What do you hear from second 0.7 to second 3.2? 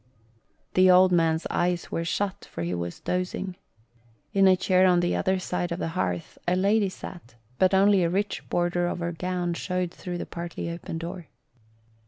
The old man's eyes were shut, for he was